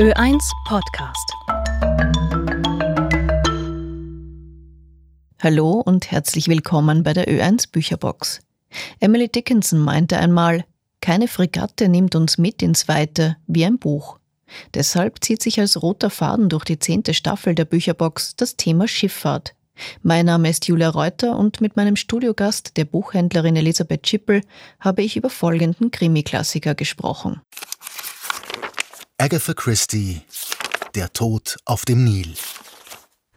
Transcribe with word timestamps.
Ö1 0.00 0.50
Podcast. 0.64 1.30
Hallo 5.42 5.72
und 5.72 6.10
herzlich 6.10 6.48
willkommen 6.48 7.02
bei 7.02 7.12
der 7.12 7.28
Ö1 7.28 7.70
Bücherbox. 7.70 8.40
Emily 9.00 9.28
Dickinson 9.28 9.78
meinte 9.78 10.16
einmal, 10.16 10.64
keine 11.02 11.28
Fregatte 11.28 11.90
nimmt 11.90 12.14
uns 12.14 12.38
mit 12.38 12.62
ins 12.62 12.88
Weite 12.88 13.36
wie 13.46 13.66
ein 13.66 13.78
Buch. 13.78 14.18
Deshalb 14.72 15.22
zieht 15.22 15.42
sich 15.42 15.60
als 15.60 15.82
roter 15.82 16.08
Faden 16.08 16.48
durch 16.48 16.64
die 16.64 16.78
zehnte 16.78 17.12
Staffel 17.12 17.54
der 17.54 17.66
Bücherbox 17.66 18.36
das 18.36 18.56
Thema 18.56 18.88
Schifffahrt. 18.88 19.54
Mein 20.02 20.24
Name 20.24 20.48
ist 20.48 20.66
Julia 20.66 20.88
Reuter 20.88 21.38
und 21.38 21.60
mit 21.60 21.76
meinem 21.76 21.96
Studiogast, 21.96 22.78
der 22.78 22.86
Buchhändlerin 22.86 23.56
Elisabeth 23.56 24.06
Schippel, 24.06 24.40
habe 24.78 25.02
ich 25.02 25.18
über 25.18 25.28
folgenden 25.28 25.90
Krimi-Klassiker 25.90 26.74
gesprochen. 26.74 27.42
Agatha 29.20 29.52
Christie, 29.52 30.22
Der 30.94 31.12
Tod 31.12 31.58
auf 31.66 31.84
dem 31.84 32.04
Nil. 32.04 32.32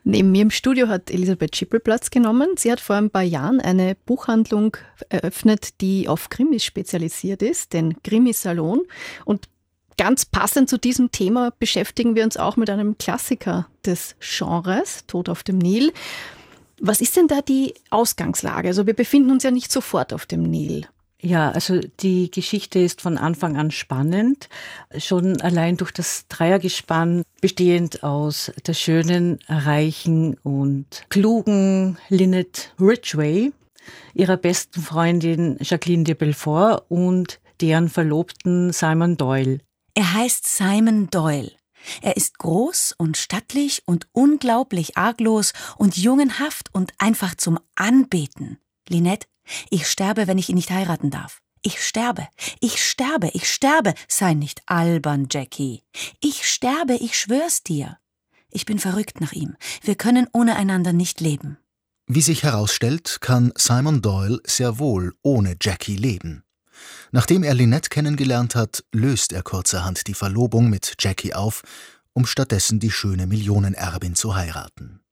Neben 0.06 0.32
mir 0.32 0.44
im 0.44 0.50
Studio 0.50 0.88
hat 0.88 1.12
Elisabeth 1.12 1.58
Schippel 1.58 1.82
Platz 1.82 2.10
genommen. 2.10 2.52
Sie 2.56 2.72
hat 2.72 2.80
vor 2.80 2.96
ein 2.96 3.10
paar 3.10 3.22
Jahren 3.22 3.60
eine 3.60 3.96
Buchhandlung 4.06 4.78
eröffnet, 5.10 5.82
die 5.82 6.08
auf 6.08 6.30
Krimis 6.30 6.64
spezialisiert 6.64 7.42
ist, 7.42 7.74
den 7.74 8.02
Krimisalon. 8.02 8.84
Und 9.26 9.50
ganz 9.98 10.26
passend 10.26 10.70
zu 10.70 10.78
diesem 10.78 11.12
Thema 11.12 11.52
beschäftigen 11.60 12.16
wir 12.16 12.24
uns 12.24 12.38
auch 12.38 12.56
mit 12.56 12.70
einem 12.70 12.98
Klassiker 12.98 13.68
des 13.86 14.16
Genres, 14.22 15.06
Tod 15.08 15.28
auf 15.28 15.44
dem 15.44 15.58
Nil. 15.58 15.92
Was 16.80 17.02
ist 17.02 17.18
denn 17.18 17.28
da 17.28 17.42
die 17.42 17.74
Ausgangslage? 17.90 18.70
Also 18.70 18.88
wir 18.88 18.94
befinden 18.94 19.32
uns 19.32 19.44
ja 19.44 19.52
nicht 19.52 19.70
sofort 19.70 20.14
auf 20.14 20.26
dem 20.28 20.44
Nil. 20.44 20.88
Ja, 21.26 21.52
also 21.52 21.80
die 22.02 22.30
Geschichte 22.30 22.80
ist 22.80 23.00
von 23.00 23.18
Anfang 23.18 23.56
an 23.56 23.72
spannend. 23.72 24.50
Schon 24.98 25.40
allein 25.40 25.78
durch 25.78 25.92
das 25.92 26.28
Dreiergespann, 26.28 27.24
bestehend 27.40 28.04
aus 28.04 28.52
der 28.68 28.74
schönen, 28.74 29.40
reichen 29.48 30.38
und 30.44 31.06
klugen 31.08 31.98
Lynette 32.10 32.64
Ridgway, 32.78 33.54
ihrer 34.14 34.36
besten 34.36 34.82
Freundin 34.82 35.58
Jacqueline 35.62 36.04
de 36.04 36.14
Belfort 36.14 36.84
und 36.90 37.40
deren 37.62 37.88
Verlobten 37.88 38.74
Simon 38.74 39.16
Doyle. 39.16 39.60
Er 39.96 40.14
heißt 40.14 40.46
Simon 40.46 41.10
Doyle. 41.10 41.54
Er 42.02 42.18
ist 42.18 42.38
groß 42.38 42.96
und 42.98 43.16
stattlich 43.16 43.84
und 43.86 44.08
unglaublich 44.12 44.98
arglos 44.98 45.54
und 45.78 45.96
jungenhaft 45.96 46.68
und 46.74 46.92
einfach 46.98 47.36
zum 47.36 47.60
Anbeten. 47.76 48.58
Lynette 48.90 49.28
ich 49.70 49.88
sterbe, 49.88 50.28
wenn 50.28 50.38
ich 50.38 50.50
ihn 50.50 50.56
nicht 50.56 50.72
heiraten 50.72 51.10
darf. 51.10 51.42
Ich 51.62 51.82
sterbe, 51.82 52.28
ich 52.60 52.84
sterbe, 52.84 53.30
ich 53.34 53.52
sterbe. 53.52 53.94
Sei 54.10 54.34
nicht 54.34 54.62
albern, 54.66 55.28
Jackie. 55.32 55.82
Ich 56.20 56.46
sterbe, 56.46 56.96
ich 56.96 57.18
schwör's 57.18 57.64
dir. 57.64 57.98
Ich 58.50 58.66
bin 58.66 58.80
verrückt 58.80 59.22
nach 59.22 59.32
ihm. 59.32 59.56
Wir 59.82 59.96
können 59.96 60.28
ohne 60.34 60.58
einander 60.58 60.94
nicht 60.94 61.22
leben. 61.22 61.58
Wie 62.06 62.22
sich 62.22 62.44
herausstellt, 62.44 63.20
kann 63.22 63.54
Simon 63.56 64.02
Doyle 64.02 64.40
sehr 64.46 64.78
wohl 64.78 65.16
ohne 65.22 65.56
Jackie 65.60 65.96
leben. 65.96 66.44
Nachdem 67.12 67.44
er 67.44 67.54
Lynette 67.54 67.90
kennengelernt 67.90 68.56
hat, 68.56 68.84
löst 68.92 69.32
er 69.32 69.42
kurzerhand 69.42 70.08
die 70.08 70.14
Verlobung 70.14 70.70
mit 70.70 70.96
Jackie 71.00 71.34
auf, 71.34 71.64
um 72.12 72.26
stattdessen 72.26 72.80
die 72.80 72.92
schöne 72.92 73.26
Millionenerbin 73.26 74.16
zu 74.16 74.36
heiraten. 74.36 75.03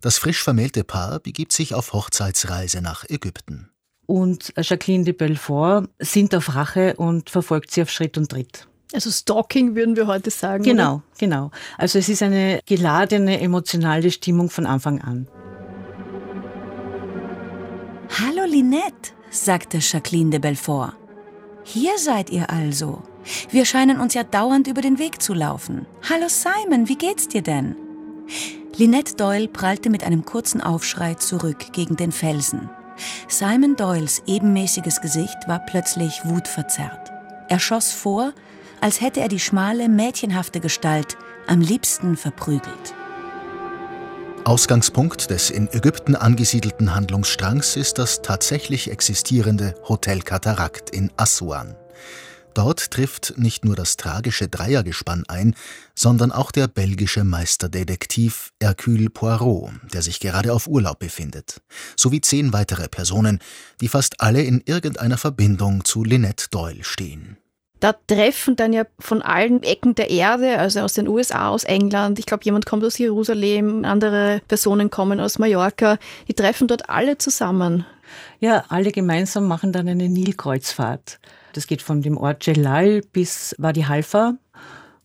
Das 0.00 0.18
frisch 0.18 0.42
vermählte 0.42 0.84
Paar 0.84 1.20
begibt 1.20 1.52
sich 1.52 1.74
auf 1.74 1.92
Hochzeitsreise 1.92 2.80
nach 2.80 3.04
Ägypten. 3.08 3.70
Und 4.06 4.52
Jacqueline 4.56 5.04
de 5.04 5.12
Belfort 5.12 5.88
sind 5.98 6.34
auf 6.34 6.54
Rache 6.54 6.94
und 6.96 7.30
verfolgt 7.30 7.70
sie 7.70 7.82
auf 7.82 7.90
Schritt 7.90 8.18
und 8.18 8.30
Tritt. 8.30 8.66
Also 8.92 9.10
Stalking 9.10 9.76
würden 9.76 9.94
wir 9.94 10.06
heute 10.06 10.30
sagen. 10.30 10.64
Genau, 10.64 10.94
oder? 10.94 11.02
genau. 11.18 11.50
Also 11.78 11.98
es 11.98 12.08
ist 12.08 12.22
eine 12.22 12.60
geladene 12.66 13.40
emotionale 13.40 14.10
Stimmung 14.10 14.50
von 14.50 14.66
Anfang 14.66 15.00
an. 15.00 15.28
Hallo 18.18 18.44
Linette, 18.44 19.12
sagte 19.30 19.78
Jacqueline 19.80 20.30
de 20.30 20.40
Belfort. 20.40 20.94
Hier 21.62 21.96
seid 21.98 22.30
ihr 22.30 22.50
also. 22.50 23.02
Wir 23.50 23.64
scheinen 23.64 24.00
uns 24.00 24.14
ja 24.14 24.24
dauernd 24.24 24.66
über 24.66 24.80
den 24.80 24.98
Weg 24.98 25.22
zu 25.22 25.34
laufen. 25.34 25.86
Hallo 26.08 26.26
Simon, 26.28 26.88
wie 26.88 26.96
geht's 26.96 27.28
dir 27.28 27.42
denn? 27.42 27.76
Lynette 28.80 29.14
Doyle 29.14 29.46
prallte 29.46 29.90
mit 29.90 30.04
einem 30.04 30.24
kurzen 30.24 30.62
Aufschrei 30.62 31.12
zurück 31.12 31.74
gegen 31.74 31.96
den 31.96 32.12
Felsen. 32.12 32.70
Simon 33.28 33.76
Doyles 33.76 34.22
ebenmäßiges 34.26 35.02
Gesicht 35.02 35.36
war 35.46 35.58
plötzlich 35.58 36.24
wutverzerrt. 36.24 37.12
Er 37.50 37.60
schoss 37.60 37.92
vor, 37.92 38.32
als 38.80 39.02
hätte 39.02 39.20
er 39.20 39.28
die 39.28 39.38
schmale, 39.38 39.90
mädchenhafte 39.90 40.60
Gestalt 40.60 41.18
am 41.46 41.60
liebsten 41.60 42.16
verprügelt. 42.16 42.94
Ausgangspunkt 44.44 45.28
des 45.28 45.50
in 45.50 45.68
Ägypten 45.70 46.16
angesiedelten 46.16 46.94
Handlungsstrangs 46.94 47.76
ist 47.76 47.98
das 47.98 48.22
tatsächlich 48.22 48.90
existierende 48.90 49.74
Hotel 49.90 50.22
Katarakt 50.22 50.88
in 50.88 51.12
Assuan. 51.18 51.76
Dort 52.54 52.90
trifft 52.90 53.34
nicht 53.36 53.64
nur 53.64 53.76
das 53.76 53.96
tragische 53.96 54.48
Dreiergespann 54.48 55.24
ein, 55.28 55.54
sondern 55.94 56.32
auch 56.32 56.50
der 56.50 56.66
belgische 56.68 57.24
Meisterdetektiv 57.24 58.52
Hercule 58.60 59.10
Poirot, 59.10 59.70
der 59.92 60.02
sich 60.02 60.20
gerade 60.20 60.52
auf 60.52 60.66
Urlaub 60.66 60.98
befindet, 60.98 61.60
sowie 61.96 62.20
zehn 62.20 62.52
weitere 62.52 62.88
Personen, 62.88 63.38
die 63.80 63.88
fast 63.88 64.20
alle 64.20 64.42
in 64.42 64.62
irgendeiner 64.64 65.18
Verbindung 65.18 65.84
zu 65.84 66.04
Lynette 66.04 66.46
Doyle 66.50 66.84
stehen. 66.84 67.36
Da 67.80 67.94
treffen 67.94 68.56
dann 68.56 68.74
ja 68.74 68.84
von 68.98 69.22
allen 69.22 69.62
Ecken 69.62 69.94
der 69.94 70.10
Erde, 70.10 70.58
also 70.58 70.80
aus 70.80 70.92
den 70.92 71.08
USA, 71.08 71.48
aus 71.48 71.64
England, 71.64 72.18
ich 72.18 72.26
glaube, 72.26 72.44
jemand 72.44 72.66
kommt 72.66 72.84
aus 72.84 72.98
Jerusalem, 72.98 73.86
andere 73.86 74.42
Personen 74.48 74.90
kommen 74.90 75.18
aus 75.18 75.38
Mallorca, 75.38 75.96
die 76.28 76.34
treffen 76.34 76.68
dort 76.68 76.90
alle 76.90 77.16
zusammen. 77.16 77.86
Ja, 78.38 78.64
alle 78.68 78.92
gemeinsam 78.92 79.48
machen 79.48 79.72
dann 79.72 79.88
eine 79.88 80.10
Nilkreuzfahrt. 80.10 81.20
Das 81.52 81.66
geht 81.66 81.82
von 81.82 82.02
dem 82.02 82.16
Ort 82.16 82.46
Jelal 82.46 83.02
bis 83.12 83.54
Wadi 83.58 83.82
Halfa. 83.82 84.34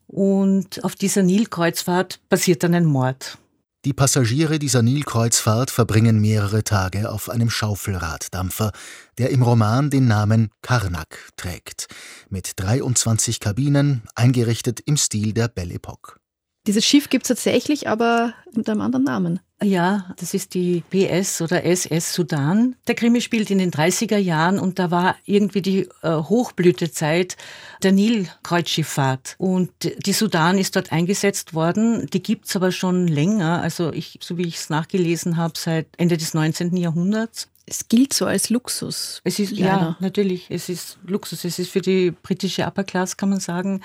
Und 0.08 0.84
auf 0.84 0.96
dieser 0.96 1.24
Nilkreuzfahrt 1.24 2.20
passiert 2.30 2.64
dann 2.64 2.76
ein 2.76 2.86
Mord. 2.86 3.38
Die 3.86 3.94
Passagiere 3.94 4.58
dieser 4.58 4.82
Nilkreuzfahrt 4.82 5.70
verbringen 5.70 6.20
mehrere 6.20 6.64
Tage 6.64 7.12
auf 7.12 7.30
einem 7.30 7.52
Schaufelraddampfer, 7.52 8.72
der 9.20 9.30
im 9.30 9.44
Roman 9.44 9.92
den 9.92 10.08
Namen 10.08 10.50
Karnak 10.64 11.30
trägt, 11.38 11.86
mit 12.30 12.54
23 12.56 13.40
Kabinen, 13.40 14.02
eingerichtet 14.16 14.80
im 14.80 14.98
Stil 14.98 15.34
der 15.34 15.50
Belle 15.50 15.76
Epoque. 15.76 16.20
Dieses 16.68 16.86
Schiff 16.86 17.10
gibt 17.10 17.26
es 17.26 17.28
tatsächlich, 17.28 17.88
aber 17.88 18.34
mit 18.54 18.70
einem 18.70 18.82
anderen 18.82 19.06
Namen. 19.06 19.40
Ja, 19.64 20.14
das 20.18 20.34
ist 20.34 20.54
die 20.54 20.84
PS 20.90 21.42
oder 21.42 21.64
SS 21.64 22.14
Sudan. 22.14 22.76
Der 22.88 22.96
Krimi 22.96 23.22
spielt 23.22 23.50
in 23.52 23.58
den 23.58 23.72
30er 23.72 24.18
Jahren 24.18 24.60
und 24.60 24.80
da 24.80 24.92
war 24.92 25.16
irgendwie 25.26 25.62
die 25.62 25.88
äh, 26.02 26.16
Hochblütezeit 26.16 27.38
der 27.82 27.94
Nilkreuzschifffahrt. 27.94 29.36
Und 29.38 29.72
die 30.06 30.14
Sudan 30.14 30.58
ist 30.58 30.76
dort 30.76 30.92
eingesetzt 30.92 31.54
worden. 31.54 32.08
Die 32.12 32.22
gibt 32.22 32.48
es 32.48 32.56
aber 32.56 32.72
schon 32.72 33.08
länger, 33.08 33.62
also 33.62 33.94
ich, 33.94 34.20
so 34.22 34.38
wie 34.38 34.48
ich 34.48 34.58
es 34.58 34.70
nachgelesen 34.70 35.38
habe, 35.38 35.54
seit 35.58 35.88
Ende 35.98 36.18
des 36.18 36.34
19. 36.34 36.76
Jahrhunderts 36.76 37.48
es 37.68 37.88
gilt 37.88 38.14
so 38.14 38.26
als 38.26 38.50
Luxus. 38.50 39.22
Es 39.24 39.40
ist, 39.40 39.52
ja, 39.52 39.98
natürlich, 40.00 40.48
es 40.50 40.70
ist 40.70 41.00
Luxus. 41.06 41.46
Es 41.46 41.58
ist 41.58 41.72
für 41.72 41.82
die 41.82 42.12
britische 42.12 42.64
Upper 42.64 42.84
Class, 42.84 43.18
kann 43.18 43.30
man 43.30 43.40
sagen. 43.40 43.82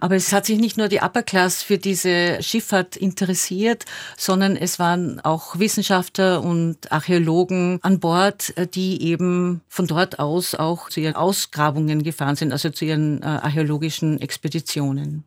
Aber 0.00 0.16
es 0.16 0.32
hat 0.32 0.44
sich 0.44 0.58
nicht 0.58 0.76
nur 0.76 0.88
die 0.88 1.00
Upper 1.00 1.22
Class 1.22 1.62
für 1.62 1.78
diese 1.78 2.42
Schifffahrt 2.42 2.96
interessiert, 2.96 3.86
sondern 4.18 4.56
es 4.56 4.78
waren 4.78 5.20
auch 5.20 5.58
Wissenschaftler 5.58 6.42
und 6.42 6.92
Archäologen 6.92 7.78
an 7.82 8.00
Bord, 8.00 8.56
äh, 8.58 8.66
die 8.66 9.02
eben 9.02 9.62
von 9.68 9.86
dort 9.86 10.18
aus 10.18 10.54
auch 10.54 10.90
zu 10.90 11.00
ihren 11.00 11.14
Ausgrabungen 11.14 12.02
gefahren 12.02 12.36
sind, 12.36 12.52
also 12.52 12.68
zu 12.68 12.84
ihren 12.84 13.22
äh, 13.22 13.26
archäologischen 13.26 14.20
Expeditionen. 14.20 15.24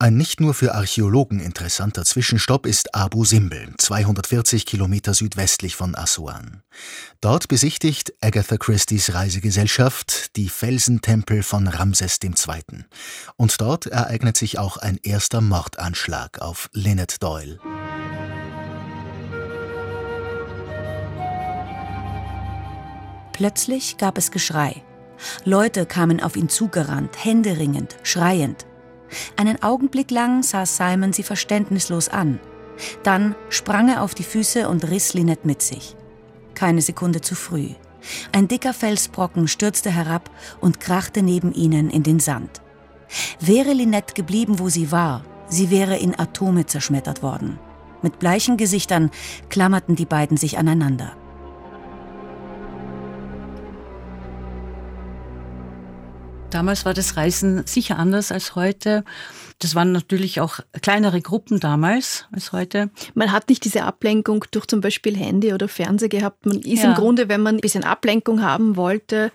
Ein 0.00 0.16
nicht 0.16 0.40
nur 0.40 0.54
für 0.54 0.74
Archäologen 0.74 1.38
interessanter 1.38 2.04
Zwischenstopp 2.04 2.66
ist 2.66 2.96
Abu 2.96 3.24
Simbel, 3.24 3.72
240 3.78 4.66
Kilometer 4.66 5.14
südwestlich 5.14 5.76
von 5.76 5.94
Assuan. 5.94 6.64
Dort 7.20 7.46
besichtigt 7.46 8.12
Agatha 8.20 8.56
Christie's 8.56 9.14
Reisegesellschaft 9.14 10.34
die 10.34 10.48
Felsentempel 10.48 11.44
von 11.44 11.68
Ramses 11.68 12.18
II. 12.20 12.84
Und 13.36 13.60
dort 13.60 13.86
ereignet 13.86 14.36
sich 14.36 14.58
auch 14.58 14.78
ein 14.78 14.98
erster 15.00 15.40
Mordanschlag 15.40 16.40
auf 16.40 16.70
Lynette 16.72 17.20
Doyle. 17.20 17.60
Plötzlich 23.32 23.96
gab 23.96 24.18
es 24.18 24.32
Geschrei. 24.32 24.82
Leute 25.44 25.86
kamen 25.86 26.20
auf 26.20 26.34
ihn 26.34 26.48
zugerannt, 26.48 27.24
händeringend, 27.24 27.96
schreiend. 28.02 28.66
Einen 29.36 29.62
Augenblick 29.62 30.10
lang 30.10 30.42
sah 30.42 30.66
Simon 30.66 31.12
sie 31.12 31.22
verständnislos 31.22 32.08
an. 32.08 32.40
Dann 33.02 33.34
sprang 33.48 33.88
er 33.88 34.02
auf 34.02 34.14
die 34.14 34.24
Füße 34.24 34.68
und 34.68 34.90
riss 34.90 35.14
Lynette 35.14 35.46
mit 35.46 35.62
sich. 35.62 35.96
Keine 36.54 36.82
Sekunde 36.82 37.20
zu 37.20 37.34
früh. 37.34 37.70
Ein 38.32 38.48
dicker 38.48 38.74
Felsbrocken 38.74 39.48
stürzte 39.48 39.90
herab 39.90 40.30
und 40.60 40.80
krachte 40.80 41.22
neben 41.22 41.52
ihnen 41.52 41.90
in 41.90 42.02
den 42.02 42.20
Sand. 42.20 42.60
Wäre 43.40 43.72
Lynette 43.72 44.14
geblieben, 44.14 44.58
wo 44.58 44.68
sie 44.68 44.90
war, 44.90 45.24
sie 45.48 45.70
wäre 45.70 45.96
in 45.96 46.18
Atome 46.18 46.66
zerschmettert 46.66 47.22
worden. 47.22 47.58
Mit 48.02 48.18
bleichen 48.18 48.56
Gesichtern 48.56 49.10
klammerten 49.48 49.96
die 49.96 50.04
beiden 50.04 50.36
sich 50.36 50.58
aneinander. 50.58 51.16
Damals 56.50 56.84
war 56.84 56.94
das 56.94 57.16
Reisen 57.16 57.66
sicher 57.66 57.98
anders 57.98 58.30
als 58.30 58.54
heute. 58.54 59.04
Das 59.58 59.74
waren 59.74 59.92
natürlich 59.92 60.40
auch 60.40 60.60
kleinere 60.82 61.20
Gruppen 61.20 61.60
damals 61.60 62.26
als 62.32 62.52
heute. 62.52 62.90
Man 63.14 63.32
hat 63.32 63.48
nicht 63.48 63.64
diese 63.64 63.84
Ablenkung 63.84 64.44
durch 64.50 64.66
zum 64.66 64.80
Beispiel 64.80 65.16
Handy 65.16 65.52
oder 65.52 65.68
Fernseher 65.68 66.08
gehabt. 66.08 66.46
Man 66.46 66.58
ist 66.58 66.82
ja. 66.82 66.90
im 66.90 66.94
Grunde, 66.94 67.28
wenn 67.28 67.40
man 67.40 67.56
ein 67.56 67.60
bisschen 67.60 67.84
Ablenkung 67.84 68.42
haben 68.42 68.76
wollte, 68.76 69.32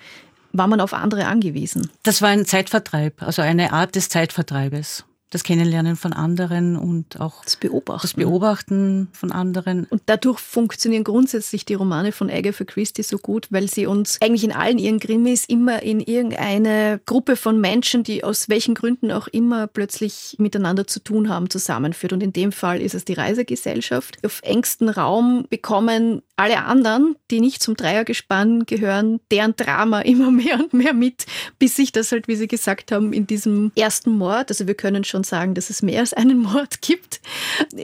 war 0.53 0.67
man 0.67 0.81
auf 0.81 0.93
andere 0.93 1.25
angewiesen. 1.25 1.89
Das 2.03 2.21
war 2.21 2.29
ein 2.29 2.45
Zeitvertreib, 2.45 3.21
also 3.21 3.41
eine 3.41 3.73
Art 3.73 3.95
des 3.95 4.09
Zeitvertreibes 4.09 5.05
das 5.29 5.43
Kennenlernen 5.43 5.95
von 5.95 6.13
anderen 6.13 6.75
und 6.75 7.19
auch 7.19 7.43
das 7.43 7.55
Beobachten. 7.55 8.01
das 8.01 8.13
Beobachten 8.13 9.09
von 9.13 9.31
anderen. 9.31 9.85
Und 9.89 10.01
dadurch 10.07 10.39
funktionieren 10.39 11.03
grundsätzlich 11.03 11.65
die 11.65 11.75
Romane 11.75 12.11
von 12.11 12.29
Agatha 12.29 12.63
Christie 12.63 13.03
so 13.03 13.17
gut, 13.17 13.47
weil 13.51 13.69
sie 13.69 13.85
uns 13.85 14.17
eigentlich 14.21 14.43
in 14.43 14.51
allen 14.51 14.79
ihren 14.79 14.99
Krimis 14.99 15.45
immer 15.45 15.83
in 15.83 15.99
irgendeine 15.99 16.99
Gruppe 17.05 17.35
von 17.35 17.61
Menschen, 17.61 18.03
die 18.03 18.23
aus 18.23 18.49
welchen 18.49 18.73
Gründen 18.73 19.11
auch 19.11 19.27
immer 19.27 19.67
plötzlich 19.67 20.35
miteinander 20.39 20.87
zu 20.87 20.99
tun 20.99 21.29
haben, 21.29 21.49
zusammenführt. 21.49 22.13
Und 22.13 22.23
in 22.23 22.33
dem 22.33 22.51
Fall 22.51 22.81
ist 22.81 22.95
es 22.95 23.05
die 23.05 23.13
Reisegesellschaft. 23.13 24.17
Auf 24.25 24.41
engstem 24.43 24.89
Raum 24.89 25.45
bekommen 25.49 26.23
alle 26.39 26.63
anderen, 26.63 27.17
die 27.31 27.41
nicht 27.41 27.61
zum 27.61 27.75
Dreiergespann 27.75 28.65
gehören, 28.65 29.19
deren 29.29 29.55
Drama 29.57 29.99
immer 30.01 30.31
mehr 30.31 30.55
und 30.55 30.73
mehr 30.73 30.93
mit, 30.93 31.25
bis 31.59 31.75
sich 31.75 31.91
das 31.91 32.11
halt, 32.11 32.27
wie 32.27 32.35
Sie 32.35 32.47
gesagt 32.47 32.91
haben, 32.91 33.13
in 33.13 33.27
diesem 33.27 33.71
ersten 33.75 34.17
Mord, 34.17 34.49
also 34.49 34.65
wir 34.65 34.75
können 34.75 35.03
schon 35.03 35.23
sagen, 35.23 35.53
dass 35.53 35.69
es 35.69 35.81
mehr 35.81 35.99
als 35.99 36.13
einen 36.13 36.39
Mord 36.41 36.81
gibt, 36.81 37.21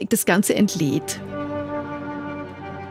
das 0.08 0.24
Ganze 0.24 0.54
entlädt. 0.54 1.20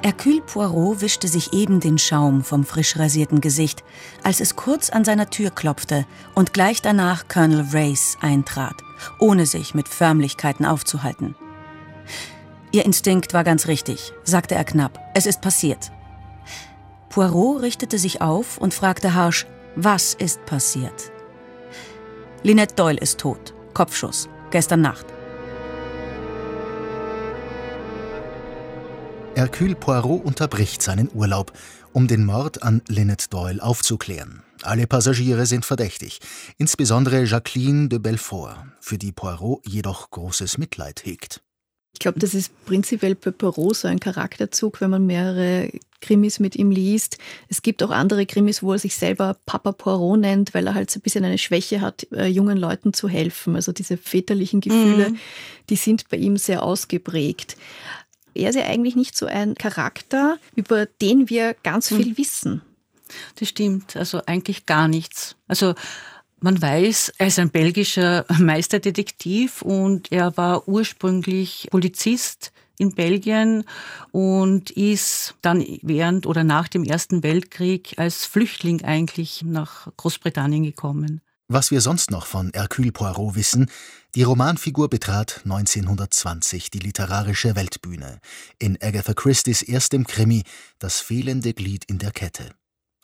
Hercule 0.04 0.42
Poirot 0.42 1.02
wischte 1.02 1.28
sich 1.28 1.52
eben 1.52 1.80
den 1.80 1.98
Schaum 1.98 2.44
vom 2.44 2.64
frisch 2.64 2.96
rasierten 2.98 3.42
Gesicht, 3.42 3.84
als 4.22 4.40
es 4.40 4.56
kurz 4.56 4.92
an 4.92 5.04
seiner 5.04 5.32
Tür 5.32 5.50
klopfte 5.50 6.06
und 6.36 6.54
gleich 6.54 6.84
danach 6.84 7.28
Colonel 7.28 7.66
Race 7.72 8.16
eintrat, 8.22 8.76
ohne 9.18 9.48
sich 9.48 9.74
mit 9.74 9.88
Förmlichkeiten 9.88 10.64
aufzuhalten. 10.64 11.34
Ihr 12.76 12.84
Instinkt 12.84 13.34
war 13.34 13.46
ganz 13.46 13.68
richtig, 13.68 14.12
sagte 14.26 14.54
er 14.54 14.66
knapp. 14.66 15.00
Es 15.14 15.26
ist 15.26 15.40
passiert. 15.40 15.94
Poirot 17.08 17.62
richtete 17.62 17.98
sich 17.98 18.20
auf 18.20 18.58
und 18.58 18.74
fragte 18.74 19.14
harsch, 19.14 19.46
was 19.78 20.14
ist 20.14 20.46
passiert? 20.46 21.10
Lynette 22.44 22.76
Doyle 22.76 23.00
ist 23.00 23.18
tot. 23.18 23.54
Kopfschuss. 23.74 24.28
Gestern 24.52 24.82
Nacht. 24.82 25.06
Hercule 29.36 29.76
Poirot 29.76 30.26
unterbricht 30.26 30.82
seinen 30.82 31.10
Urlaub, 31.14 31.54
um 31.94 32.10
den 32.10 32.26
Mord 32.26 32.62
an 32.62 32.82
Lynette 32.90 33.30
Doyle 33.30 33.64
aufzuklären. 33.64 34.44
Alle 34.64 34.86
Passagiere 34.86 35.46
sind 35.46 35.64
verdächtig, 35.64 36.20
insbesondere 36.58 37.24
Jacqueline 37.24 37.88
de 37.88 38.00
Belfort, 38.00 38.66
für 38.82 38.98
die 38.98 39.14
Poirot 39.14 39.66
jedoch 39.66 40.12
großes 40.12 40.58
Mitleid 40.58 41.06
hegt. 41.06 41.42
Ich 41.96 42.00
glaube, 42.00 42.20
das 42.20 42.34
ist 42.34 42.52
prinzipiell 42.66 43.16
bei 43.16 43.32
so 43.32 43.88
ein 43.88 44.02
Charakterzug, 44.02 44.82
wenn 44.82 44.90
man 44.90 45.06
mehrere 45.06 45.72
Krimis 46.02 46.42
mit 46.42 46.58
ihm 46.58 46.70
liest. 46.70 47.18
Es 47.48 47.62
gibt 47.62 47.82
auch 47.82 47.90
andere 47.90 48.26
Krimis, 48.26 48.62
wo 48.62 48.74
er 48.74 48.80
sich 48.80 48.98
selber 48.98 49.38
Papa 49.46 49.72
Poirot 49.72 50.20
nennt, 50.20 50.54
weil 50.54 50.68
er 50.68 50.74
halt 50.74 50.92
so 50.92 51.00
ein 51.00 51.02
bisschen 51.02 51.24
eine 51.24 51.38
Schwäche 51.38 51.80
hat, 51.80 52.06
äh, 52.12 52.28
jungen 52.28 52.58
Leuten 52.58 52.92
zu 52.92 53.08
helfen. 53.08 53.56
Also 53.56 53.72
diese 53.72 53.96
väterlichen 53.96 54.60
Gefühle, 54.60 55.12
mhm. 55.12 55.20
die 55.70 55.78
sind 55.78 56.10
bei 56.10 56.18
ihm 56.18 56.36
sehr 56.36 56.64
ausgeprägt. 56.64 57.56
Er 58.34 58.50
ist 58.50 58.58
ja 58.58 58.66
eigentlich 58.66 58.98
nicht 58.98 59.16
so 59.18 59.26
ein 59.26 59.56
Charakter, 59.56 60.38
über 60.54 60.86
den 60.86 61.30
wir 61.30 61.56
ganz 61.64 61.88
viel 61.88 62.10
mhm. 62.10 62.18
wissen. 62.18 62.62
Das 63.40 63.48
stimmt, 63.48 63.96
also 63.96 64.22
eigentlich 64.26 64.66
gar 64.66 64.90
nichts. 64.90 65.38
Also 65.48 65.76
man 66.40 66.62
weiß, 66.62 67.14
er 67.18 67.28
ist 67.28 67.40
ein 67.40 67.50
belgischer 67.50 68.26
Meisterdetektiv 68.40 69.62
und 69.62 70.12
er 70.12 70.36
war 70.38 70.68
ursprünglich 70.68 71.68
Polizist 71.72 72.52
in 72.78 72.94
Belgien 72.94 73.64
und 74.12 74.70
ist 74.72 75.36
dann 75.42 75.66
während 75.82 76.26
oder 76.26 76.44
nach 76.44 76.68
dem 76.68 76.84
Ersten 76.84 77.24
Weltkrieg 77.24 77.98
als 77.98 78.26
Flüchtling 78.26 78.84
eigentlich 78.84 79.44
nach 79.44 79.88
Großbritannien 79.98 80.64
gekommen. 80.64 81.22
Was 81.48 81.70
wir 81.70 81.80
sonst 81.80 82.10
noch 82.10 82.26
von 82.26 82.52
Hercule 82.56 82.92
Poirot 82.92 83.36
wissen, 83.36 83.70
die 84.16 84.24
Romanfigur 84.24 84.90
betrat 84.90 85.42
1920 85.44 86.72
die 86.72 86.80
literarische 86.80 87.56
Weltbühne 87.56 88.20
in 88.58 88.82
Agatha 88.82 89.14
Christie's 89.14 89.62
erstem 89.62 90.08
Krimi 90.08 90.44
Das 90.80 91.02
fehlende 91.02 91.54
Glied 91.54 91.86
in 91.86 92.00
der 92.00 92.12
Kette. 92.12 92.56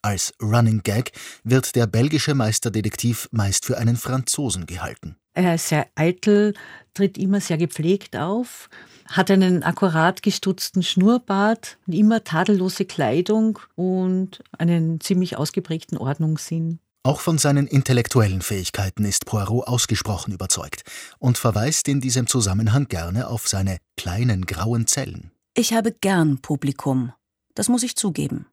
Als 0.03 0.33
Running 0.41 0.81
Gag 0.83 1.11
wird 1.43 1.75
der 1.75 1.85
belgische 1.85 2.33
Meisterdetektiv 2.33 3.29
meist 3.31 3.65
für 3.65 3.77
einen 3.77 3.97
Franzosen 3.97 4.65
gehalten. 4.65 5.15
Er 5.33 5.55
ist 5.55 5.67
sehr 5.67 5.87
eitel, 5.95 6.55
tritt 6.95 7.19
immer 7.19 7.39
sehr 7.39 7.57
gepflegt 7.57 8.17
auf, 8.17 8.69
hat 9.05 9.29
einen 9.29 9.61
akkurat 9.61 10.23
gestutzten 10.23 10.81
Schnurrbart, 10.81 11.77
immer 11.85 12.23
tadellose 12.23 12.85
Kleidung 12.85 13.59
und 13.75 14.43
einen 14.57 14.99
ziemlich 14.99 15.37
ausgeprägten 15.37 15.99
Ordnungssinn. 15.99 16.79
Auch 17.03 17.19
von 17.19 17.37
seinen 17.37 17.67
intellektuellen 17.67 18.41
Fähigkeiten 18.41 19.05
ist 19.05 19.25
Poirot 19.25 19.67
ausgesprochen 19.67 20.33
überzeugt 20.33 20.83
und 21.19 21.37
verweist 21.37 21.87
in 21.87 22.01
diesem 22.01 22.27
Zusammenhang 22.27 22.87
gerne 22.87 23.27
auf 23.27 23.47
seine 23.47 23.77
kleinen 23.97 24.45
grauen 24.45 24.87
Zellen. 24.87 25.31
Ich 25.55 25.73
habe 25.73 25.91
gern 25.91 26.41
Publikum, 26.41 27.13
das 27.53 27.69
muss 27.69 27.83
ich 27.83 27.95
zugeben. 27.95 28.47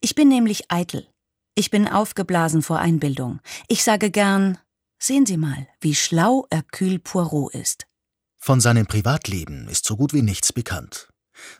Ich 0.00 0.14
bin 0.14 0.28
nämlich 0.28 0.70
eitel. 0.70 1.06
Ich 1.54 1.70
bin 1.70 1.88
aufgeblasen 1.88 2.62
vor 2.62 2.78
Einbildung. 2.78 3.40
Ich 3.66 3.82
sage 3.82 4.10
gern, 4.10 4.58
sehen 4.98 5.26
Sie 5.26 5.36
mal, 5.36 5.66
wie 5.80 5.94
schlau 5.94 6.46
Hercule 6.50 6.98
Poirot 6.98 7.54
ist. 7.54 7.86
Von 8.38 8.60
seinem 8.60 8.86
Privatleben 8.86 9.68
ist 9.68 9.84
so 9.84 9.96
gut 9.96 10.12
wie 10.12 10.22
nichts 10.22 10.52
bekannt. 10.52 11.08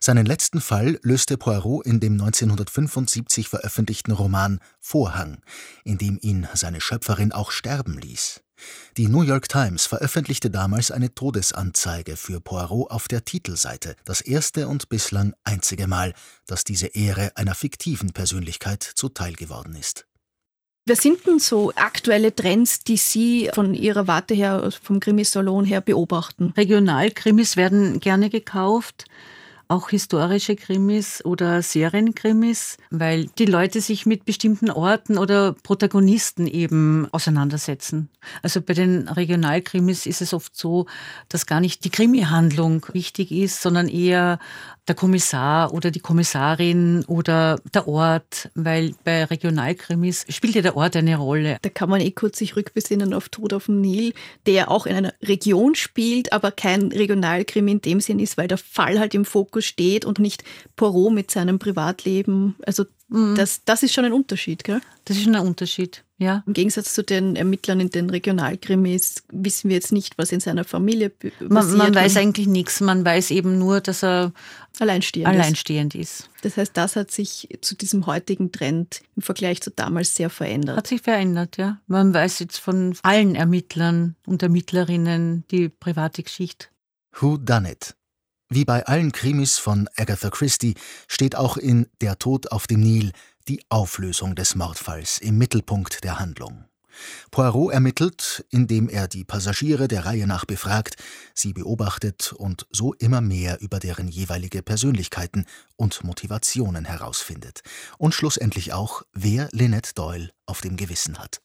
Seinen 0.00 0.26
letzten 0.26 0.60
Fall 0.60 0.98
löste 1.02 1.36
Poirot 1.36 1.86
in 1.86 2.00
dem 2.00 2.14
1975 2.14 3.48
veröffentlichten 3.48 4.12
Roman 4.12 4.60
Vorhang, 4.80 5.42
in 5.84 5.98
dem 5.98 6.18
ihn 6.20 6.48
seine 6.54 6.80
Schöpferin 6.80 7.32
auch 7.32 7.50
sterben 7.50 7.98
ließ. 7.98 8.42
Die 8.96 9.08
New 9.08 9.22
York 9.22 9.48
Times 9.48 9.86
veröffentlichte 9.86 10.50
damals 10.50 10.90
eine 10.90 11.14
Todesanzeige 11.14 12.16
für 12.16 12.40
Poirot 12.40 12.90
auf 12.90 13.08
der 13.08 13.24
Titelseite, 13.24 13.96
das 14.04 14.20
erste 14.20 14.68
und 14.68 14.88
bislang 14.88 15.34
einzige 15.44 15.86
Mal, 15.86 16.14
dass 16.46 16.64
diese 16.64 16.88
Ehre 16.88 17.32
einer 17.36 17.54
fiktiven 17.54 18.12
Persönlichkeit 18.12 18.82
zuteil 18.82 19.34
geworden 19.34 19.74
ist. 19.74 20.06
Wer 20.86 20.96
sind 20.96 21.26
denn 21.26 21.38
so 21.38 21.70
aktuelle 21.74 22.34
Trends, 22.34 22.80
die 22.80 22.96
Sie 22.96 23.50
von 23.52 23.74
Ihrer 23.74 24.06
Warte 24.06 24.32
her, 24.32 24.70
vom 24.82 25.00
Krimisalon 25.00 25.66
her 25.66 25.82
beobachten? 25.82 26.54
Regionalkrimis 26.56 27.56
werden 27.56 28.00
gerne 28.00 28.30
gekauft 28.30 29.04
auch 29.68 29.90
historische 29.90 30.56
Krimis 30.56 31.22
oder 31.24 31.60
Serienkrimis, 31.62 32.78
weil 32.90 33.26
die 33.38 33.44
Leute 33.44 33.82
sich 33.82 34.06
mit 34.06 34.24
bestimmten 34.24 34.70
Orten 34.70 35.18
oder 35.18 35.52
Protagonisten 35.62 36.46
eben 36.46 37.06
auseinandersetzen. 37.12 38.08
Also 38.42 38.62
bei 38.62 38.72
den 38.72 39.08
Regionalkrimis 39.08 40.06
ist 40.06 40.22
es 40.22 40.32
oft 40.32 40.56
so, 40.56 40.86
dass 41.28 41.44
gar 41.44 41.60
nicht 41.60 41.84
die 41.84 41.90
Krimi-Handlung 41.90 42.86
wichtig 42.92 43.30
ist, 43.30 43.60
sondern 43.60 43.88
eher 43.88 44.38
der 44.88 44.94
Kommissar 44.94 45.72
oder 45.74 45.90
die 45.90 46.00
Kommissarin 46.00 47.04
oder 47.06 47.60
der 47.74 47.86
Ort, 47.86 48.50
weil 48.54 48.94
bei 49.04 49.24
Regionalkrimis 49.24 50.26
spielt 50.28 50.54
ja 50.54 50.62
der 50.62 50.76
Ort 50.76 50.96
eine 50.96 51.16
Rolle. 51.16 51.58
Da 51.62 51.68
kann 51.68 51.90
man 51.90 52.00
eh 52.00 52.10
kurz 52.10 52.38
sich 52.38 52.56
rückbesinnen 52.56 53.12
auf 53.12 53.28
Tod 53.28 53.52
auf 53.52 53.66
dem 53.66 53.80
Nil, 53.80 54.12
der 54.46 54.70
auch 54.70 54.86
in 54.86 54.96
einer 54.96 55.14
Region 55.22 55.74
spielt, 55.74 56.32
aber 56.32 56.50
kein 56.50 56.88
Regionalkrimi 56.92 57.72
in 57.72 57.80
dem 57.80 58.00
Sinn 58.00 58.18
ist, 58.18 58.36
weil 58.38 58.48
der 58.48 58.58
Fall 58.58 58.98
halt 58.98 59.14
im 59.14 59.24
Fokus 59.24 59.64
steht 59.64 60.04
und 60.04 60.18
nicht 60.18 60.42
Poirot 60.76 61.12
mit 61.12 61.30
seinem 61.30 61.58
Privatleben. 61.58 62.56
Also 62.64 62.84
Mhm. 63.08 63.34
Das, 63.36 63.64
das 63.64 63.82
ist 63.82 63.94
schon 63.94 64.04
ein 64.04 64.12
Unterschied, 64.12 64.64
gell? 64.64 64.80
Das 65.04 65.16
ist 65.16 65.24
schon 65.24 65.34
ein 65.34 65.46
Unterschied, 65.46 66.04
ja. 66.18 66.42
Im 66.46 66.52
Gegensatz 66.52 66.92
zu 66.92 67.02
den 67.02 67.36
Ermittlern 67.36 67.80
in 67.80 67.88
den 67.88 68.10
Regionalkrimis 68.10 69.22
wissen 69.32 69.70
wir 69.70 69.76
jetzt 69.76 69.92
nicht, 69.92 70.18
was 70.18 70.30
in 70.32 70.40
seiner 70.40 70.64
Familie 70.64 71.08
passiert. 71.08 71.50
Man, 71.50 71.76
man 71.76 71.94
weiß 71.94 72.18
eigentlich 72.18 72.46
nichts. 72.46 72.80
Man 72.80 73.04
weiß 73.04 73.30
eben 73.30 73.58
nur, 73.58 73.80
dass 73.80 74.04
er 74.04 74.32
alleinstehend, 74.78 75.28
alleinstehend 75.28 75.94
ist. 75.94 76.20
ist. 76.20 76.30
Das 76.42 76.56
heißt, 76.58 76.76
das 76.76 76.96
hat 76.96 77.10
sich 77.10 77.48
zu 77.62 77.74
diesem 77.74 78.06
heutigen 78.06 78.52
Trend 78.52 79.00
im 79.16 79.22
Vergleich 79.22 79.62
zu 79.62 79.70
damals 79.70 80.14
sehr 80.14 80.28
verändert. 80.28 80.76
Hat 80.76 80.86
sich 80.86 81.00
verändert, 81.00 81.56
ja. 81.56 81.80
Man 81.86 82.12
weiß 82.12 82.40
jetzt 82.40 82.58
von 82.58 82.94
allen 83.02 83.34
Ermittlern 83.34 84.16
und 84.26 84.42
Ermittlerinnen 84.42 85.44
die 85.50 85.70
private 85.70 86.22
Geschichte. 86.22 86.66
Who 87.20 87.38
Done 87.38 87.72
It? 87.72 87.94
Wie 88.50 88.64
bei 88.64 88.86
allen 88.86 89.12
Krimis 89.12 89.58
von 89.58 89.90
Agatha 89.96 90.30
Christie 90.30 90.74
steht 91.06 91.36
auch 91.36 91.58
in 91.58 91.86
Der 92.00 92.18
Tod 92.18 92.50
auf 92.50 92.66
dem 92.66 92.80
Nil 92.80 93.12
die 93.46 93.60
Auflösung 93.68 94.34
des 94.34 94.54
Mordfalls 94.54 95.18
im 95.18 95.36
Mittelpunkt 95.36 96.02
der 96.02 96.18
Handlung. 96.18 96.64
Poirot 97.30 97.74
ermittelt, 97.74 98.46
indem 98.50 98.88
er 98.88 99.06
die 99.06 99.24
Passagiere 99.24 99.86
der 99.86 100.06
Reihe 100.06 100.26
nach 100.26 100.46
befragt, 100.46 100.96
sie 101.34 101.52
beobachtet 101.52 102.32
und 102.32 102.66
so 102.70 102.94
immer 102.94 103.20
mehr 103.20 103.60
über 103.60 103.80
deren 103.80 104.08
jeweilige 104.08 104.62
Persönlichkeiten 104.62 105.44
und 105.76 106.02
Motivationen 106.02 106.86
herausfindet 106.86 107.60
und 107.98 108.14
schlussendlich 108.14 108.72
auch, 108.72 109.02
wer 109.12 109.50
Lynette 109.52 109.92
Doyle 109.94 110.30
auf 110.46 110.62
dem 110.62 110.78
Gewissen 110.78 111.18
hat. 111.18 111.42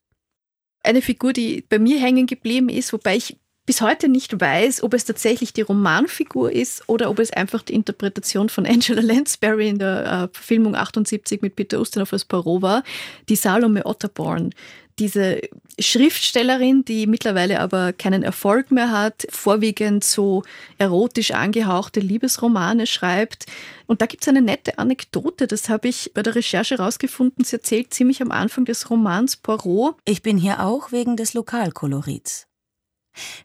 Eine 0.83 1.01
Figur, 1.01 1.33
die 1.33 1.65
bei 1.67 1.79
mir 1.79 1.99
hängen 1.99 2.27
geblieben 2.27 2.69
ist, 2.69 2.93
wobei 2.93 3.17
ich 3.17 3.37
bis 3.65 3.81
heute 3.81 4.09
nicht 4.09 4.39
weiß, 4.39 4.83
ob 4.83 4.93
es 4.93 5.05
tatsächlich 5.05 5.53
die 5.53 5.61
Romanfigur 5.61 6.51
ist 6.51 6.87
oder 6.87 7.09
ob 7.09 7.19
es 7.19 7.31
einfach 7.31 7.61
die 7.61 7.73
Interpretation 7.73 8.49
von 8.49 8.65
Angela 8.67 9.01
Lansbury 9.01 9.69
in 9.69 9.79
der 9.79 10.05
äh, 10.05 10.35
Verfilmung 10.35 10.75
78 10.75 11.41
mit 11.41 11.55
Peter 11.55 11.79
Ustinov 11.79 12.13
als 12.13 12.25
Poirot 12.25 12.61
war, 12.61 12.83
die 13.29 13.35
Salome 13.35 13.85
Otterborn. 13.85 14.53
Diese 14.99 15.41
Schriftstellerin, 15.79 16.85
die 16.85 17.07
mittlerweile 17.07 17.59
aber 17.61 17.93
keinen 17.93 18.21
Erfolg 18.21 18.69
mehr 18.69 18.91
hat, 18.91 19.25
vorwiegend 19.31 20.03
so 20.03 20.43
erotisch 20.77 21.31
angehauchte 21.31 21.99
Liebesromane 21.99 22.85
schreibt. 22.85 23.47
Und 23.87 24.01
da 24.01 24.05
gibt 24.05 24.21
es 24.23 24.27
eine 24.27 24.43
nette 24.43 24.77
Anekdote, 24.77 25.47
das 25.47 25.67
habe 25.67 25.87
ich 25.87 26.11
bei 26.13 26.21
der 26.21 26.35
Recherche 26.35 26.77
rausgefunden. 26.77 27.43
Sie 27.43 27.55
erzählt 27.55 27.91
ziemlich 27.91 28.21
am 28.21 28.31
Anfang 28.31 28.65
des 28.65 28.91
Romans 28.91 29.35
Poirot. 29.35 29.95
Ich 30.05 30.21
bin 30.21 30.37
hier 30.37 30.63
auch 30.63 30.91
wegen 30.91 31.17
des 31.17 31.33
Lokalkolorits. 31.33 32.45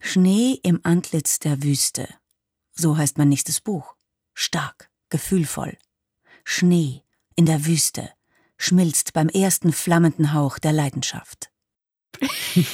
Schnee 0.01 0.59
im 0.63 0.81
Antlitz 0.83 1.39
der 1.39 1.63
Wüste. 1.63 2.09
So 2.73 2.97
heißt 2.97 3.19
mein 3.19 3.29
nächstes 3.29 3.61
Buch. 3.61 3.95
Stark, 4.35 4.91
gefühlvoll. 5.11 5.77
Schnee 6.45 7.03
in 7.37 7.47
der 7.47 7.67
Wüste 7.67 8.11
schmilzt 8.57 9.13
beim 9.13 9.29
ersten 9.29 9.73
flammenden 9.73 10.33
Hauch 10.33 10.59
der 10.59 10.73
Leidenschaft. 10.73 11.51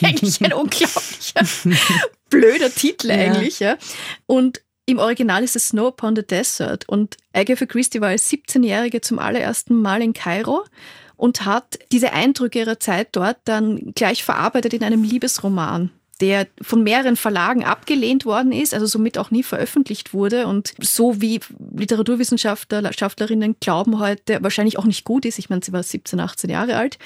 eigentlich 0.03 0.43
ein 0.43 0.53
unglaublicher, 0.53 1.47
blöder 2.31 2.73
Titel 2.73 3.11
eigentlich, 3.11 3.61
ja. 3.61 3.77
Und 4.27 4.63
im 4.87 4.99
Original 4.99 5.43
ist 5.43 5.57
es 5.57 5.69
Snow 5.69 5.89
Upon 5.89 6.17
the 6.17 6.27
Desert 6.27 6.89
und 6.89 7.17
Agatha 7.33 7.67
Christie 7.67 8.01
war 8.01 8.11
als 8.11 8.31
17-Jährige 8.31 9.01
zum 9.01 9.19
allerersten 9.19 9.81
Mal 9.81 10.03
in 10.03 10.13
Kairo 10.13 10.65
und 11.17 11.45
hat 11.45 11.79
diese 11.91 12.13
Eindrücke 12.13 12.61
ihrer 12.61 12.81
Zeit 12.81 13.09
dort 13.13 13.39
dann 13.45 13.93
gleich 13.95 14.25
verarbeitet 14.25 14.75
in 14.75 14.85
einem 14.85 15.03
Liebesroman 15.03 15.91
der 16.21 16.47
von 16.61 16.83
mehreren 16.83 17.17
Verlagen 17.17 17.65
abgelehnt 17.65 18.25
worden 18.25 18.53
ist, 18.53 18.75
also 18.75 18.87
somit 18.87 19.19
auch 19.19 19.31
nie 19.31 19.43
veröffentlicht 19.43 20.13
wurde 20.13 20.47
und 20.47 20.75
so 20.81 21.21
wie 21.21 21.41
Literaturwissenschaftlerinnen 21.75 23.57
glauben 23.61 23.99
heute 23.99 24.43
wahrscheinlich 24.43 24.79
auch 24.79 24.85
nicht 24.85 25.05
gut 25.05 25.25
ist. 25.25 25.39
Ich 25.39 25.51
meine, 25.51 25.65
sie 25.65 25.73
war 25.73 25.83
17, 25.83 26.21
18 26.21 26.51
Jahre 26.51 26.77
alt. 26.77 26.99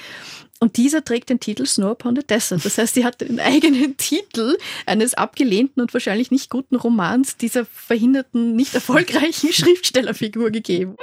Und 0.59 0.75
dieser 0.75 1.05
trägt 1.05 1.29
den 1.29 1.39
Titel 1.39 1.65
Snow 1.65 1.91
Upon 1.91 2.17
the 2.17 2.23
Desert. 2.23 2.65
Das 2.65 2.77
heißt, 2.77 2.93
sie 2.93 3.05
hat 3.05 3.21
den 3.21 3.39
eigenen 3.39 3.95
Titel 3.97 4.57
eines 4.85 5.13
abgelehnten 5.13 5.81
und 5.81 5.93
wahrscheinlich 5.93 6.31
nicht 6.31 6.49
guten 6.49 6.75
Romans 6.75 7.37
dieser 7.37 7.65
verhinderten, 7.65 8.55
nicht 8.55 8.75
erfolgreichen 8.75 9.53
Schriftstellerfigur 9.53 10.51
gegeben. 10.51 10.97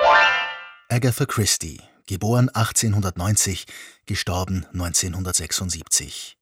Agatha 0.89 1.25
Christie, 1.25 1.81
geboren 2.07 2.49
1890, 2.49 3.67
gestorben 4.07 4.65
1976. 4.73 6.39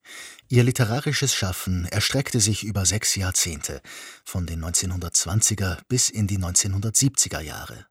Ihr 0.47 0.63
literarisches 0.63 1.33
Schaffen 1.33 1.85
erstreckte 1.85 2.39
sich 2.39 2.63
über 2.63 2.85
sechs 2.85 3.15
Jahrzehnte, 3.15 3.81
von 4.23 4.45
den 4.45 4.63
1920er 4.63 5.79
bis 5.87 6.09
in 6.09 6.27
die 6.27 6.37
1970er 6.37 7.39
Jahre. 7.39 7.87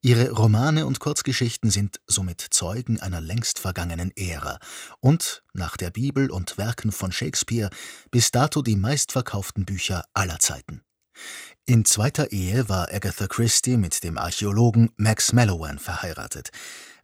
Ihre 0.00 0.30
Romane 0.30 0.86
und 0.86 1.00
Kurzgeschichten 1.00 1.70
sind 1.70 2.00
somit 2.06 2.40
Zeugen 2.50 3.00
einer 3.00 3.20
längst 3.20 3.58
vergangenen 3.58 4.12
Ära 4.16 4.60
und, 5.00 5.42
nach 5.54 5.76
der 5.76 5.90
Bibel 5.90 6.30
und 6.30 6.56
Werken 6.56 6.92
von 6.92 7.10
Shakespeare, 7.10 7.70
bis 8.12 8.30
dato 8.30 8.62
die 8.62 8.76
meistverkauften 8.76 9.64
Bücher 9.64 10.04
aller 10.14 10.38
Zeiten. 10.38 10.82
In 11.66 11.84
zweiter 11.84 12.30
Ehe 12.30 12.68
war 12.68 12.92
Agatha 12.92 13.26
Christie 13.26 13.76
mit 13.76 14.04
dem 14.04 14.18
Archäologen 14.18 14.90
Max 14.96 15.32
Mallowan 15.32 15.80
verheiratet, 15.80 16.50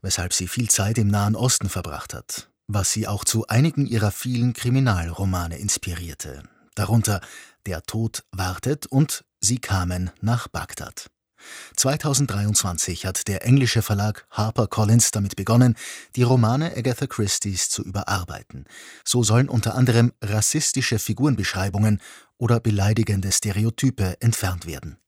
weshalb 0.04 0.34
sie 0.34 0.48
viel 0.48 0.68
Zeit 0.68 0.98
im 0.98 1.08
Nahen 1.08 1.34
Osten 1.34 1.70
verbracht 1.70 2.12
hat, 2.12 2.50
was 2.68 2.92
sie 2.92 3.08
auch 3.08 3.24
zu 3.24 3.46
einigen 3.46 3.86
ihrer 3.86 4.10
vielen 4.12 4.52
Kriminalromane 4.52 5.58
inspirierte, 5.58 6.42
darunter 6.74 7.20
Der 7.66 7.82
Tod 7.82 8.22
wartet 8.30 8.86
und 8.86 9.24
Sie 9.40 9.58
kamen 9.58 10.10
nach 10.20 10.48
Bagdad. 10.48 11.10
2023 11.76 13.04
hat 13.06 13.28
der 13.28 13.44
englische 13.44 13.82
Verlag 13.82 14.26
HarperCollins 14.30 15.10
damit 15.10 15.36
begonnen, 15.36 15.74
die 16.16 16.22
Romane 16.22 16.74
Agatha 16.76 17.06
Christie's 17.06 17.68
zu 17.68 17.82
überarbeiten. 17.82 18.64
So 19.04 19.22
sollen 19.22 19.48
unter 19.48 19.74
anderem 19.74 20.12
rassistische 20.22 20.98
Figurenbeschreibungen 20.98 22.00
oder 22.38 22.60
beleidigende 22.60 23.32
Stereotype 23.32 24.20
entfernt 24.20 24.66
werden. 24.66 24.98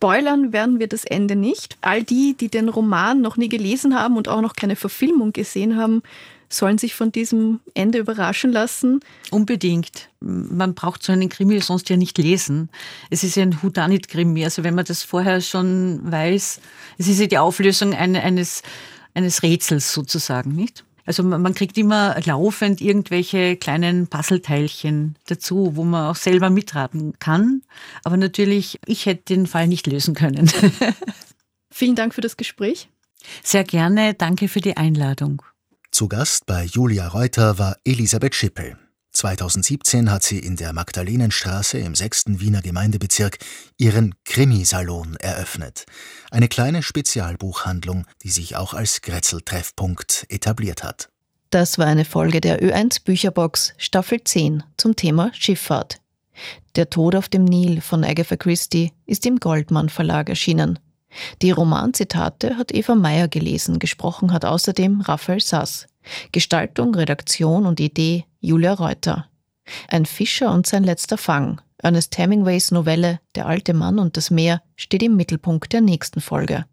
Spoilern 0.00 0.54
werden 0.54 0.78
wir 0.78 0.88
das 0.88 1.04
Ende 1.04 1.36
nicht. 1.36 1.76
All 1.82 2.02
die, 2.02 2.34
die 2.34 2.48
den 2.48 2.70
Roman 2.70 3.20
noch 3.20 3.36
nie 3.36 3.50
gelesen 3.50 3.94
haben 3.94 4.16
und 4.16 4.28
auch 4.28 4.40
noch 4.40 4.54
keine 4.54 4.74
Verfilmung 4.74 5.34
gesehen 5.34 5.76
haben, 5.76 6.02
sollen 6.48 6.78
sich 6.78 6.94
von 6.94 7.12
diesem 7.12 7.60
Ende 7.74 7.98
überraschen 7.98 8.50
lassen. 8.50 9.00
Unbedingt. 9.30 10.08
Man 10.20 10.72
braucht 10.72 11.02
so 11.02 11.12
einen 11.12 11.28
Krimi 11.28 11.60
sonst 11.60 11.90
ja 11.90 11.98
nicht 11.98 12.16
lesen. 12.16 12.70
Es 13.10 13.24
ist 13.24 13.36
ja 13.36 13.42
ein 13.42 13.62
Houdanit-Krimi. 13.62 14.42
Also 14.42 14.64
wenn 14.64 14.74
man 14.74 14.86
das 14.86 15.02
vorher 15.02 15.42
schon 15.42 16.00
weiß, 16.10 16.60
es 16.96 17.06
ist 17.06 17.20
ja 17.20 17.26
die 17.26 17.36
Auflösung 17.36 17.92
eines, 17.92 18.62
eines 19.12 19.42
Rätsels 19.42 19.92
sozusagen, 19.92 20.52
nicht? 20.52 20.82
Also 21.06 21.22
man 21.22 21.54
kriegt 21.54 21.78
immer 21.78 22.20
laufend 22.24 22.80
irgendwelche 22.80 23.56
kleinen 23.56 24.06
Puzzleteilchen 24.06 25.16
dazu, 25.26 25.72
wo 25.74 25.84
man 25.84 26.10
auch 26.10 26.16
selber 26.16 26.50
mitraten 26.50 27.18
kann. 27.18 27.62
Aber 28.04 28.16
natürlich, 28.16 28.78
ich 28.86 29.06
hätte 29.06 29.34
den 29.34 29.46
Fall 29.46 29.66
nicht 29.66 29.86
lösen 29.86 30.14
können. 30.14 30.50
Vielen 31.70 31.94
Dank 31.94 32.14
für 32.14 32.20
das 32.20 32.36
Gespräch. 32.36 32.88
Sehr 33.42 33.64
gerne. 33.64 34.14
Danke 34.14 34.48
für 34.48 34.60
die 34.60 34.76
Einladung. 34.76 35.42
Zu 35.90 36.08
Gast 36.08 36.46
bei 36.46 36.64
Julia 36.64 37.08
Reuter 37.08 37.58
war 37.58 37.76
Elisabeth 37.84 38.34
Schippel. 38.34 38.76
2017 39.20 40.10
hat 40.10 40.22
sie 40.22 40.38
in 40.38 40.56
der 40.56 40.72
Magdalenenstraße 40.72 41.76
im 41.76 41.94
6. 41.94 42.40
Wiener 42.40 42.62
Gemeindebezirk 42.62 43.36
ihren 43.76 44.14
Krimisalon 44.24 45.16
eröffnet. 45.16 45.84
Eine 46.30 46.48
kleine 46.48 46.82
Spezialbuchhandlung, 46.82 48.06
die 48.22 48.30
sich 48.30 48.56
auch 48.56 48.72
als 48.72 49.02
Grätzl-Treffpunkt 49.02 50.24
etabliert 50.30 50.82
hat. 50.82 51.10
Das 51.50 51.76
war 51.76 51.84
eine 51.84 52.06
Folge 52.06 52.40
der 52.40 52.62
Ö1 52.62 53.04
Bücherbox 53.04 53.74
Staffel 53.76 54.24
10 54.24 54.62
zum 54.78 54.96
Thema 54.96 55.30
Schifffahrt. 55.34 56.00
Der 56.74 56.88
Tod 56.88 57.14
auf 57.14 57.28
dem 57.28 57.44
Nil 57.44 57.82
von 57.82 58.04
Agatha 58.04 58.36
Christie 58.36 58.92
ist 59.04 59.26
im 59.26 59.36
Goldmann 59.36 59.90
Verlag 59.90 60.30
erschienen. 60.30 60.78
Die 61.42 61.50
Romanzitate 61.50 62.56
hat 62.56 62.72
Eva 62.72 62.94
Meyer 62.94 63.28
gelesen, 63.28 63.80
gesprochen 63.80 64.32
hat 64.32 64.46
außerdem 64.46 65.02
Raphael 65.02 65.40
Sass. 65.40 65.89
Gestaltung, 66.32 66.94
Redaktion 66.94 67.66
und 67.66 67.80
Idee 67.80 68.24
Julia 68.40 68.74
Reuter. 68.74 69.26
Ein 69.88 70.06
Fischer 70.06 70.52
und 70.52 70.66
sein 70.66 70.84
letzter 70.84 71.18
Fang. 71.18 71.60
Ernest 71.78 72.18
Hemingways 72.18 72.70
Novelle 72.70 73.20
Der 73.34 73.46
alte 73.46 73.72
Mann 73.74 73.98
und 73.98 74.16
das 74.16 74.30
Meer 74.30 74.62
steht 74.76 75.02
im 75.02 75.16
Mittelpunkt 75.16 75.72
der 75.72 75.80
nächsten 75.80 76.20
Folge. 76.20 76.66